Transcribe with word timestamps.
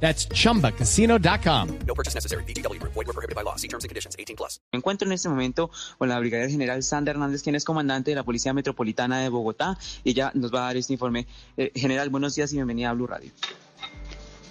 That's 0.00 0.28
chumbacasino.com. 0.28 1.78
No 1.86 1.94
purchase 1.94 2.14
necessary. 2.14 2.44
BGW. 2.44 2.80
Void 2.80 2.94
were 2.94 3.12
prohibited 3.12 3.34
by 3.34 3.42
law. 3.42 3.56
See 3.56 3.68
terms 3.68 3.84
and 3.84 3.88
conditions. 3.88 4.14
18 4.18 4.36
plus. 4.36 4.60
Me 4.72 4.78
encuentro 4.78 5.06
en 5.06 5.12
este 5.12 5.28
momento 5.28 5.70
con 5.98 6.08
la 6.08 6.18
brigadier 6.18 6.50
general 6.50 6.82
Sandra 6.82 7.12
Hernández, 7.12 7.42
quien 7.42 7.56
es 7.56 7.64
comandante 7.64 8.10
de 8.10 8.14
la 8.14 8.24
Policía 8.24 8.52
Metropolitana 8.52 9.20
de 9.20 9.28
Bogotá, 9.28 9.78
y 10.04 10.10
ella 10.10 10.30
nos 10.34 10.52
va 10.52 10.60
a 10.60 10.62
dar 10.66 10.76
este 10.76 10.92
informe. 10.92 11.26
Eh, 11.56 11.72
general, 11.74 12.10
buenos 12.10 12.34
días 12.34 12.52
y 12.52 12.56
bienvenida 12.56 12.90
a 12.90 12.92
Blue 12.92 13.06
Radio. 13.06 13.30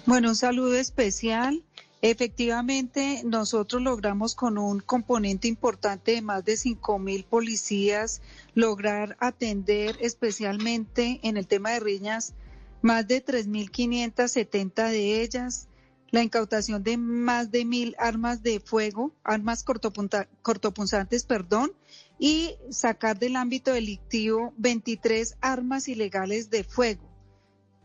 Bueno, 0.06 0.28
un 0.30 0.36
saludo 0.36 0.74
especial. 0.74 1.62
Efectivamente, 2.02 3.22
nosotros 3.24 3.82
logramos 3.82 4.34
con 4.34 4.58
un 4.58 4.80
componente 4.80 5.48
importante 5.48 6.12
de 6.12 6.22
más 6.22 6.44
de 6.44 6.56
5 6.56 6.98
mil 6.98 7.24
policías 7.24 8.20
lograr 8.54 9.16
atender 9.18 9.96
especialmente 10.00 11.20
en 11.22 11.36
el 11.36 11.46
tema 11.46 11.70
de 11.70 11.80
riñas 11.80 12.34
más 12.86 13.08
de 13.08 13.22
3.570 13.22 14.90
de 14.90 15.20
ellas, 15.20 15.66
la 16.12 16.22
incautación 16.22 16.84
de 16.84 16.96
más 16.96 17.50
de 17.50 17.64
mil 17.64 17.96
armas 17.98 18.44
de 18.44 18.60
fuego, 18.60 19.12
armas 19.24 19.64
cortopunzantes, 19.64 21.24
perdón, 21.24 21.72
y 22.20 22.54
sacar 22.70 23.18
del 23.18 23.34
ámbito 23.34 23.72
delictivo 23.72 24.54
23 24.58 25.36
armas 25.40 25.88
ilegales 25.88 26.48
de 26.48 26.62
fuego. 26.62 27.02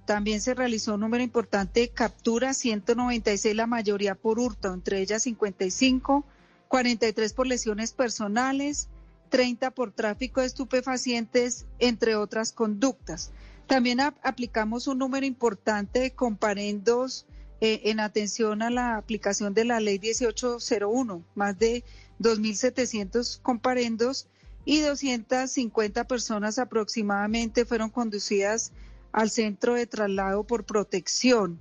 También 0.06 0.40
se 0.40 0.54
realizó 0.54 0.94
un 0.94 1.00
número 1.00 1.24
importante 1.24 1.80
de 1.80 1.90
capturas, 1.90 2.58
196 2.58 3.56
la 3.56 3.66
mayoría 3.66 4.14
por 4.14 4.40
hurto, 4.40 4.72
entre 4.72 5.02
ellas 5.02 5.24
55, 5.24 6.24
43 6.68 7.34
por 7.34 7.48
lesiones 7.48 7.92
personales, 7.94 8.88
30 9.30 9.72
por 9.72 9.94
tráfico 9.94 10.42
de 10.42 10.48
estupefacientes, 10.48 11.66
entre 11.80 12.16
otras 12.16 12.52
conductas. 12.52 13.32
También 13.72 14.02
ap- 14.02 14.18
aplicamos 14.22 14.88
un 14.88 14.98
número 14.98 15.26
importante 15.26 16.02
de 16.02 16.12
comparendos 16.12 17.26
eh, 17.62 17.80
en 17.86 18.02
atención 18.02 18.62
a 18.62 18.70
la 18.70 18.98
aplicación 18.98 19.54
de 19.54 19.64
la 19.64 19.80
ley 19.80 19.98
1801, 19.98 21.24
más 21.36 21.58
de 21.58 21.86
2.700 22.20 23.40
comparendos 23.42 24.28
y 24.66 24.82
250 24.82 26.04
personas 26.04 26.60
aproximadamente 26.60 27.64
fueron 27.64 27.90
conducidas 27.90 28.74
al 29.14 29.30
centro 29.30 29.76
de 29.76 29.88
traslado 29.88 30.44
por 30.44 30.66
protección. 30.66 31.58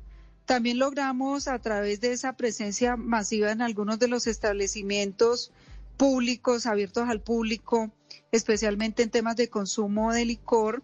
También 0.47 0.81
logramos 0.81 1.47
a 1.47 1.61
través 1.61 2.01
de 2.01 2.11
esa 2.11 2.33
presencia 2.33 2.97
masiva 2.97 3.53
en 3.53 3.63
algunos 3.63 4.01
de 4.01 4.09
los 4.09 4.27
establecimientos 4.27 5.53
públicos, 5.97 6.67
abiertos 6.67 7.09
al 7.09 7.21
público, 7.21 7.93
especialmente 8.33 9.05
en 9.05 9.11
temas 9.11 9.37
de 9.37 9.49
consumo 9.49 10.13
de 10.13 10.25
licor, 10.25 10.83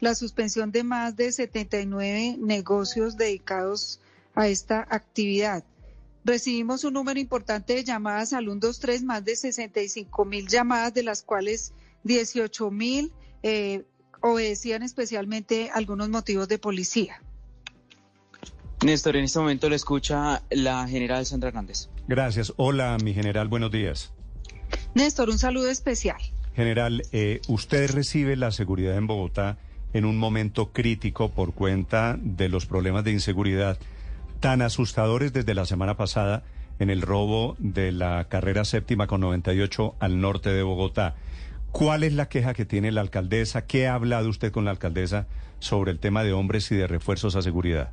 la 0.00 0.14
suspensión 0.14 0.72
de 0.72 0.84
más 0.84 1.16
de 1.16 1.32
79 1.32 2.36
negocios 2.38 3.16
dedicados 3.16 4.00
a 4.34 4.48
esta 4.48 4.86
actividad. 4.90 5.64
Recibimos 6.24 6.84
un 6.84 6.94
número 6.94 7.18
importante 7.18 7.74
de 7.74 7.84
llamadas 7.84 8.32
al 8.32 8.44
123, 8.44 9.02
más 9.02 9.24
de 9.24 9.36
65 9.36 10.24
mil 10.24 10.46
llamadas, 10.46 10.94
de 10.94 11.02
las 11.02 11.22
cuales 11.22 11.72
18 12.04 12.70
mil 12.70 13.12
eh, 13.42 13.84
obedecían 14.20 14.82
especialmente 14.82 15.70
algunos 15.72 16.08
motivos 16.08 16.48
de 16.48 16.58
policía. 16.58 17.22
Néstor, 18.84 19.16
en 19.16 19.24
este 19.24 19.38
momento 19.40 19.68
lo 19.68 19.74
escucha 19.74 20.42
la 20.50 20.86
general 20.86 21.26
Sandra 21.26 21.48
Hernández. 21.48 21.88
Gracias. 22.06 22.52
Hola, 22.56 22.96
mi 23.02 23.12
general, 23.12 23.48
buenos 23.48 23.72
días. 23.72 24.12
Néstor, 24.94 25.30
un 25.30 25.38
saludo 25.38 25.68
especial. 25.68 26.20
General, 26.54 27.02
eh, 27.12 27.40
usted 27.48 27.90
recibe 27.90 28.36
la 28.36 28.52
seguridad 28.52 28.96
en 28.96 29.06
Bogotá 29.06 29.58
en 29.92 30.04
un 30.04 30.18
momento 30.18 30.72
crítico 30.72 31.30
por 31.30 31.54
cuenta 31.54 32.16
de 32.20 32.48
los 32.48 32.66
problemas 32.66 33.04
de 33.04 33.12
inseguridad 33.12 33.78
tan 34.40 34.62
asustadores 34.62 35.32
desde 35.32 35.54
la 35.54 35.66
semana 35.66 35.96
pasada 35.96 36.44
en 36.78 36.90
el 36.90 37.02
robo 37.02 37.56
de 37.58 37.92
la 37.92 38.28
carrera 38.28 38.64
séptima 38.64 39.06
con 39.06 39.20
98 39.20 39.96
al 39.98 40.20
norte 40.20 40.50
de 40.50 40.62
Bogotá. 40.62 41.16
¿Cuál 41.72 42.04
es 42.04 42.12
la 42.12 42.28
queja 42.28 42.54
que 42.54 42.64
tiene 42.64 42.92
la 42.92 43.00
alcaldesa? 43.00 43.66
¿Qué 43.66 43.88
ha 43.88 43.94
hablado 43.94 44.28
usted 44.28 44.52
con 44.52 44.64
la 44.64 44.70
alcaldesa 44.70 45.26
sobre 45.58 45.90
el 45.90 45.98
tema 45.98 46.22
de 46.22 46.32
hombres 46.32 46.70
y 46.70 46.76
de 46.76 46.86
refuerzos 46.86 47.36
a 47.36 47.42
seguridad? 47.42 47.90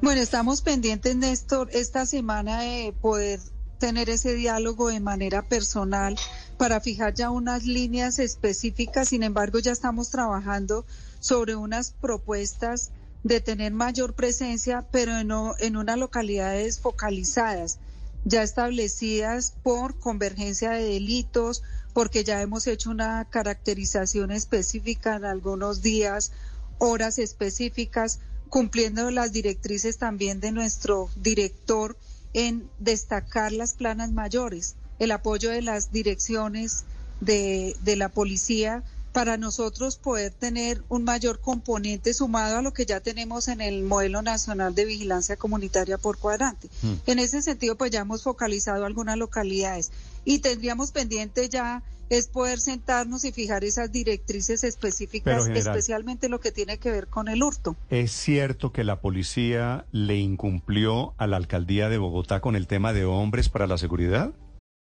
Bueno, 0.00 0.20
estamos 0.20 0.62
pendientes, 0.62 1.14
Néstor, 1.14 1.68
esta 1.72 2.06
semana 2.06 2.62
de 2.62 2.94
poder 3.00 3.38
tener 3.78 4.10
ese 4.10 4.34
diálogo 4.34 4.88
de 4.88 5.00
manera 5.00 5.42
personal 5.42 6.16
para 6.58 6.80
fijar 6.80 7.14
ya 7.14 7.30
unas 7.30 7.64
líneas 7.64 8.18
específicas. 8.18 9.08
Sin 9.08 9.22
embargo, 9.22 9.60
ya 9.60 9.72
estamos 9.72 10.10
trabajando 10.10 10.84
sobre 11.20 11.54
unas 11.54 11.92
propuestas 11.92 12.90
de 13.22 13.40
tener 13.40 13.72
mayor 13.72 14.14
presencia, 14.14 14.86
pero 14.90 15.12
en, 15.16 15.76
unas 15.76 15.98
localidades 15.98 16.80
focalizadas, 16.80 17.78
ya 18.24 18.42
establecidas 18.42 19.54
por 19.62 19.98
convergencia 19.98 20.70
de 20.72 20.84
delitos, 20.84 21.62
porque 21.94 22.24
ya 22.24 22.42
hemos 22.42 22.66
hecho 22.66 22.90
una 22.90 23.24
caracterización 23.24 24.30
específica 24.32 25.16
en 25.16 25.24
algunos 25.24 25.80
días, 25.80 26.32
horas 26.78 27.18
específicas, 27.18 28.20
cumpliendo 28.48 29.10
las 29.10 29.32
directrices 29.32 29.98
también 29.98 30.40
de 30.40 30.52
nuestro 30.52 31.08
director 31.16 31.96
en 32.34 32.68
destacar 32.78 33.52
las 33.52 33.74
planas 33.74 34.12
mayores, 34.12 34.76
el 34.98 35.10
apoyo 35.10 35.50
de 35.50 35.62
las 35.62 35.92
direcciones 35.92 36.84
de, 37.20 37.76
de 37.82 37.96
la 37.96 38.08
policía 38.08 38.82
para 39.12 39.36
nosotros 39.36 39.96
poder 39.96 40.32
tener 40.32 40.82
un 40.88 41.04
mayor 41.04 41.40
componente 41.40 42.14
sumado 42.14 42.58
a 42.58 42.62
lo 42.62 42.72
que 42.72 42.86
ya 42.86 43.00
tenemos 43.00 43.48
en 43.48 43.60
el 43.60 43.82
modelo 43.82 44.22
nacional 44.22 44.74
de 44.74 44.84
vigilancia 44.84 45.36
comunitaria 45.36 45.98
por 45.98 46.18
cuadrante. 46.18 46.68
En 47.06 47.18
ese 47.18 47.42
sentido, 47.42 47.76
pues 47.76 47.90
ya 47.90 48.00
hemos 48.00 48.22
focalizado 48.22 48.84
algunas 48.84 49.16
localidades 49.16 49.90
y 50.24 50.38
tendríamos 50.38 50.92
pendiente 50.92 51.48
ya 51.48 51.82
es 52.10 52.28
poder 52.28 52.58
sentarnos 52.58 53.24
y 53.24 53.32
fijar 53.32 53.64
esas 53.64 53.92
directrices 53.92 54.64
específicas, 54.64 55.46
general. 55.46 55.66
especialmente 55.66 56.28
lo 56.28 56.40
que 56.40 56.52
tiene 56.52 56.78
que 56.78 56.90
ver 56.90 57.08
con 57.08 57.28
el 57.28 57.42
hurto. 57.42 57.76
¿Es 57.90 58.12
cierto 58.12 58.72
que 58.72 58.84
la 58.84 59.00
policía 59.00 59.84
le 59.92 60.16
incumplió 60.16 61.14
a 61.18 61.26
la 61.26 61.36
alcaldía 61.36 61.88
de 61.88 61.98
Bogotá 61.98 62.40
con 62.40 62.56
el 62.56 62.66
tema 62.66 62.92
de 62.92 63.04
hombres 63.04 63.48
para 63.48 63.66
la 63.66 63.78
seguridad? 63.78 64.32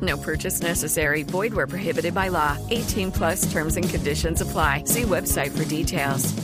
No 0.00 0.16
purchase 0.16 0.60
necessary. 0.60 1.22
Void 1.22 1.54
where 1.54 1.66
prohibited 1.66 2.14
by 2.14 2.28
law. 2.28 2.58
18 2.70 3.12
plus 3.12 3.50
terms 3.52 3.76
and 3.76 3.88
conditions 3.88 4.40
apply. 4.40 4.84
See 4.84 5.02
website 5.02 5.56
for 5.56 5.64
details. 5.64 6.34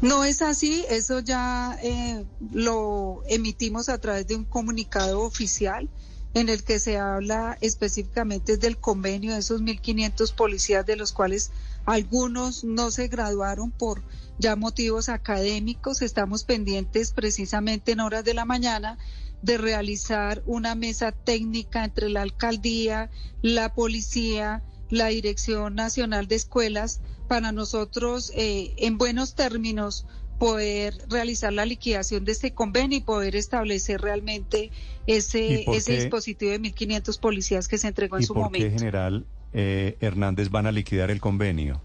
No 0.00 0.22
es 0.22 0.42
así, 0.42 0.84
eso 0.88 1.18
ya 1.18 1.76
eh, 1.82 2.24
lo 2.52 3.22
emitimos 3.28 3.88
a 3.88 3.98
través 3.98 4.28
de 4.28 4.36
un 4.36 4.44
comunicado 4.44 5.22
oficial 5.22 5.88
en 6.34 6.48
el 6.48 6.62
que 6.62 6.78
se 6.78 6.98
habla 6.98 7.58
específicamente 7.60 8.58
del 8.58 8.78
convenio 8.78 9.32
de 9.32 9.40
esos 9.40 9.60
1.500 9.60 10.34
policías, 10.34 10.86
de 10.86 10.94
los 10.94 11.10
cuales 11.10 11.50
algunos 11.84 12.62
no 12.62 12.92
se 12.92 13.08
graduaron 13.08 13.72
por 13.72 14.02
ya 14.38 14.54
motivos 14.54 15.08
académicos. 15.08 16.00
Estamos 16.00 16.44
pendientes 16.44 17.10
precisamente 17.10 17.92
en 17.92 18.00
horas 18.00 18.24
de 18.24 18.34
la 18.34 18.44
mañana 18.44 18.98
de 19.42 19.58
realizar 19.58 20.42
una 20.46 20.74
mesa 20.74 21.12
técnica 21.12 21.84
entre 21.84 22.08
la 22.08 22.22
alcaldía, 22.22 23.10
la 23.42 23.74
policía, 23.74 24.62
la 24.90 25.06
Dirección 25.08 25.74
Nacional 25.74 26.26
de 26.28 26.36
Escuelas, 26.36 27.00
para 27.28 27.52
nosotros, 27.52 28.32
eh, 28.34 28.74
en 28.78 28.98
buenos 28.98 29.34
términos, 29.34 30.06
poder 30.38 30.94
realizar 31.08 31.52
la 31.52 31.66
liquidación 31.66 32.24
de 32.24 32.32
este 32.32 32.52
convenio 32.54 32.98
y 32.98 33.00
poder 33.02 33.36
establecer 33.36 34.00
realmente 34.00 34.70
¿Y 35.06 35.12
ese, 35.12 35.64
ese 35.72 35.92
qué? 35.92 36.00
dispositivo 36.00 36.52
de 36.52 36.60
1.500 36.60 37.18
policías 37.20 37.68
que 37.68 37.76
se 37.78 37.88
entregó 37.88 38.16
en 38.16 38.22
¿Y 38.22 38.26
su 38.26 38.34
por 38.34 38.50
qué, 38.52 38.60
momento. 38.60 38.78
general 38.78 39.26
eh, 39.52 39.96
Hernández, 40.00 40.50
van 40.50 40.66
a 40.66 40.72
liquidar 40.72 41.10
el 41.10 41.20
convenio? 41.20 41.82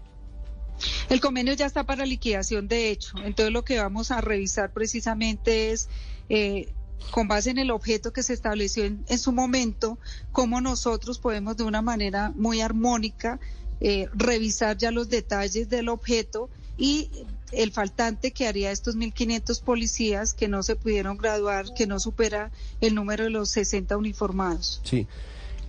El 1.08 1.20
convenio 1.20 1.52
ya 1.54 1.66
está 1.66 1.84
para 1.84 2.04
liquidación, 2.06 2.68
de 2.68 2.90
hecho. 2.90 3.16
Entonces 3.24 3.52
lo 3.52 3.64
que 3.64 3.78
vamos 3.78 4.10
a 4.10 4.20
revisar 4.20 4.72
precisamente 4.72 5.72
es, 5.72 5.88
eh, 6.28 6.72
con 7.10 7.28
base 7.28 7.50
en 7.50 7.58
el 7.58 7.70
objeto 7.70 8.12
que 8.12 8.22
se 8.22 8.32
estableció 8.32 8.84
en, 8.84 9.04
en, 9.08 9.18
su 9.18 9.32
momento, 9.32 9.98
cómo 10.32 10.60
nosotros 10.60 11.18
podemos 11.18 11.56
de 11.56 11.64
una 11.64 11.82
manera 11.82 12.32
muy 12.36 12.60
armónica 12.60 13.38
eh, 13.80 14.08
revisar 14.14 14.78
ya 14.78 14.90
los 14.90 15.08
detalles 15.08 15.68
del 15.68 15.88
objeto 15.88 16.48
y 16.78 17.10
el 17.52 17.72
faltante 17.72 18.32
que 18.32 18.46
haría 18.46 18.70
estos 18.70 18.96
1.500 18.96 19.62
policías 19.62 20.34
que 20.34 20.48
no 20.48 20.62
se 20.62 20.76
pudieron 20.76 21.16
graduar, 21.16 21.66
que 21.74 21.86
no 21.86 22.00
supera 22.00 22.50
el 22.80 22.94
número 22.94 23.24
de 23.24 23.30
los 23.30 23.50
60 23.50 23.96
uniformados. 23.96 24.80
Sí. 24.84 25.06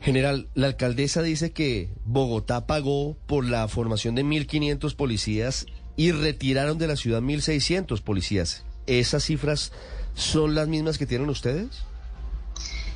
General, 0.02 0.48
la 0.54 0.68
alcaldesa 0.68 1.24
dice 1.24 1.52
que 1.52 1.90
Bogotá 2.06 2.68
pagó 2.68 3.18
por 3.26 3.44
la 3.44 3.68
formación 3.68 4.14
de 4.16 4.24
1.500 4.24 4.96
policías 4.96 5.66
y 5.98 6.12
retiraron 6.12 6.78
de 6.78 6.88
la 6.88 6.96
ciudad 6.96 7.22
1.600 7.22 8.02
policías. 8.02 8.64
¿Esas 8.88 9.24
cifras 9.24 9.72
son 10.14 10.56
las 10.56 10.68
mismas 10.68 10.98
que 10.98 11.06
tienen 11.06 11.30
ustedes? 11.30 11.70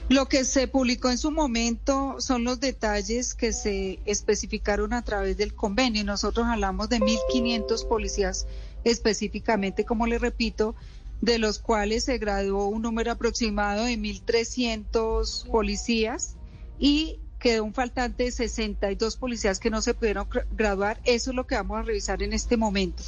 Lo 0.09 0.27
que 0.27 0.43
se 0.43 0.67
publicó 0.67 1.11
en 1.11 1.19
su 1.19 1.29
momento 1.29 2.15
son 2.19 2.43
los 2.43 2.59
detalles 2.59 3.35
que 3.35 3.53
se 3.53 3.99
especificaron 4.05 4.93
a 4.93 5.03
través 5.03 5.37
del 5.37 5.53
convenio. 5.53 6.03
Nosotros 6.03 6.47
hablamos 6.47 6.89
de 6.89 6.99
1.500 6.99 7.87
policías 7.87 8.47
específicamente, 8.83 9.85
como 9.85 10.07
le 10.07 10.17
repito, 10.17 10.75
de 11.21 11.37
los 11.37 11.59
cuales 11.59 12.05
se 12.05 12.17
graduó 12.17 12.67
un 12.67 12.81
número 12.81 13.11
aproximado 13.11 13.83
de 13.83 13.97
1.300 13.97 15.47
policías 15.47 16.35
y 16.79 17.19
quedó 17.39 17.63
un 17.63 17.73
faltante 17.73 18.23
de 18.23 18.31
62 18.31 19.15
policías 19.15 19.59
que 19.59 19.69
no 19.69 19.81
se 19.81 19.93
pudieron 19.93 20.27
graduar. 20.51 20.99
Eso 21.05 21.29
es 21.29 21.35
lo 21.35 21.45
que 21.45 21.55
vamos 21.55 21.77
a 21.77 21.83
revisar 21.83 22.23
en 22.23 22.33
este 22.33 22.57
momento. 22.57 23.03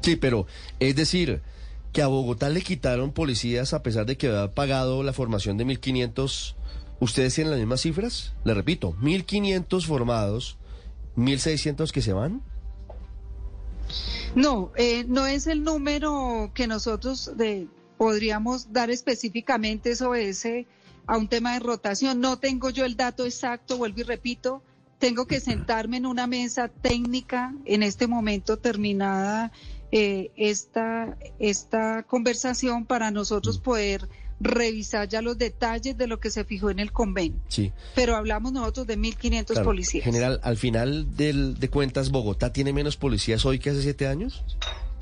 Sí, 0.00 0.16
pero 0.16 0.46
es 0.80 0.96
decir, 0.96 1.42
que 1.92 2.02
a 2.02 2.06
Bogotá 2.06 2.48
le 2.48 2.62
quitaron 2.62 3.12
policías 3.12 3.74
a 3.74 3.82
pesar 3.82 4.06
de 4.06 4.16
que 4.16 4.28
había 4.28 4.54
pagado 4.54 5.02
la 5.02 5.12
formación 5.12 5.58
de 5.58 5.66
1.500. 5.66 6.54
¿Ustedes 7.00 7.34
tienen 7.34 7.50
las 7.50 7.60
mismas 7.60 7.82
cifras? 7.82 8.32
Le 8.44 8.54
repito, 8.54 8.94
1.500 9.02 9.86
formados, 9.86 10.56
1.600 11.16 11.90
que 11.90 12.00
se 12.00 12.12
van. 12.12 12.42
No, 14.34 14.72
eh, 14.76 15.04
no 15.06 15.26
es 15.26 15.46
el 15.46 15.62
número 15.64 16.50
que 16.54 16.66
nosotros 16.66 17.32
podríamos 17.98 18.72
dar 18.72 18.90
específicamente, 18.90 19.90
eso 19.90 20.14
ese 20.14 20.66
a 21.06 21.18
un 21.18 21.28
tema 21.28 21.54
de 21.54 21.60
rotación. 21.60 22.20
No 22.20 22.38
tengo 22.38 22.70
yo 22.70 22.84
el 22.84 22.96
dato 22.96 23.26
exacto, 23.26 23.76
vuelvo 23.76 24.00
y 24.00 24.04
repito, 24.04 24.62
tengo 24.98 25.26
que 25.26 25.40
sentarme 25.40 25.98
en 25.98 26.06
una 26.06 26.26
mesa 26.26 26.68
técnica 26.68 27.52
en 27.64 27.82
este 27.82 28.06
momento 28.06 28.56
terminada 28.56 29.52
eh, 29.92 30.30
esta, 30.36 31.16
esta 31.38 32.02
conversación 32.04 32.86
para 32.86 33.10
nosotros 33.10 33.58
poder 33.58 34.08
revisar 34.40 35.06
ya 35.08 35.22
los 35.22 35.38
detalles 35.38 35.96
de 35.96 36.08
lo 36.08 36.18
que 36.18 36.30
se 36.30 36.44
fijó 36.44 36.70
en 36.70 36.80
el 36.80 36.90
convenio. 36.90 37.38
Sí. 37.48 37.70
Pero 37.94 38.16
hablamos 38.16 38.52
nosotros 38.52 38.86
de 38.88 38.98
1.500 38.98 39.44
Claro. 39.46 39.64
policías. 39.64 40.04
General, 40.04 40.40
al 40.42 40.56
final 40.56 41.14
del, 41.16 41.60
de 41.60 41.68
cuentas, 41.70 42.10
¿Bogotá 42.10 42.52
tiene 42.52 42.72
menos 42.72 42.96
policías 42.96 43.44
hoy 43.46 43.60
que 43.60 43.70
hace 43.70 43.82
siete 43.82 44.08
años? 44.08 44.44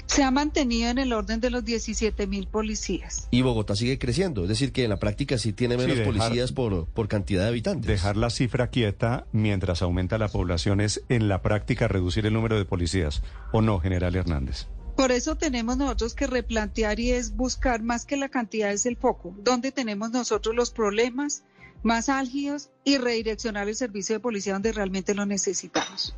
Se 0.04 0.24
ha 0.24 0.30
mantenido 0.32 0.90
en 0.90 0.98
el 0.98 1.12
orden 1.12 1.40
de 1.40 1.50
los 1.50 1.64
17 1.64 2.26
mil 2.26 2.48
policías. 2.48 3.28
Y 3.30 3.42
Bogotá 3.42 3.76
sigue 3.76 3.96
creciendo. 3.98 4.42
Es 4.42 4.48
decir, 4.48 4.72
que 4.72 4.82
en 4.82 4.90
la 4.90 4.98
práctica 4.98 5.38
sí 5.38 5.52
tiene 5.52 5.76
Sí, 5.76 5.82
menos 5.82 5.98
dejar- 5.98 6.12
policías 6.12 6.50
por, 6.52 6.86
por 6.86 7.06
cantidad 7.06 7.42
de 7.42 7.48
habitantes. 7.48 7.86
Dejar 7.86 8.16
la 8.16 8.28
cifra 8.28 8.70
quieta 8.70 9.24
mientras 9.32 9.82
aumenta 9.82 10.18
la 10.18 10.28
población 10.28 10.80
es 10.80 11.02
en 11.08 11.28
la 11.28 11.42
práctica 11.42 11.86
reducir 11.86 12.26
el 12.26 12.32
número 12.34 12.58
de 12.58 12.64
policías. 12.64 13.22
¿O 13.52 13.62
no, 13.62 13.78
general 13.78 14.16
Hernández? 14.16 14.66
Por 15.00 15.12
eso 15.12 15.34
tenemos 15.34 15.78
nosotros 15.78 16.14
que 16.14 16.26
replantear 16.26 17.00
y 17.00 17.12
es 17.12 17.34
buscar 17.34 17.82
más 17.82 18.04
que 18.04 18.18
la 18.18 18.28
cantidad 18.28 18.70
es 18.70 18.84
el 18.84 18.98
foco. 18.98 19.34
¿Dónde 19.38 19.72
tenemos 19.72 20.10
nosotros 20.10 20.54
los 20.54 20.70
problemas 20.70 21.42
más 21.82 22.10
álgidos 22.10 22.68
y 22.84 22.98
redireccionar 22.98 23.66
el 23.66 23.76
servicio 23.76 24.16
de 24.16 24.20
policía 24.20 24.52
donde 24.52 24.72
realmente 24.72 25.14
lo 25.14 25.24
necesitamos? 25.24 26.14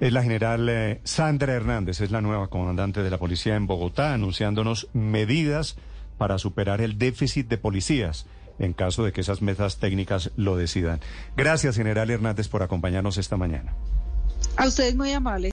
Es 0.00 0.12
la 0.12 0.22
general 0.22 0.68
eh, 0.68 1.00
Sandra 1.02 1.54
Hernández, 1.54 2.02
es 2.02 2.10
la 2.10 2.20
nueva 2.20 2.48
comandante 2.48 3.02
de 3.02 3.08
la 3.08 3.16
policía 3.16 3.56
en 3.56 3.66
Bogotá, 3.66 4.12
anunciándonos 4.12 4.90
medidas 4.92 5.76
para 6.18 6.36
superar 6.36 6.82
el 6.82 6.98
déficit 6.98 7.48
de 7.48 7.56
policías 7.56 8.26
en 8.58 8.74
caso 8.74 9.02
de 9.02 9.12
que 9.12 9.22
esas 9.22 9.40
mesas 9.40 9.78
técnicas 9.78 10.30
lo 10.36 10.58
decidan. 10.58 11.00
Gracias, 11.38 11.74
general 11.74 12.10
Hernández, 12.10 12.48
por 12.48 12.62
acompañarnos 12.62 13.16
esta 13.16 13.38
mañana. 13.38 13.72
A 14.58 14.66
ustedes 14.66 14.94
muy 14.94 15.10
amables. 15.12 15.52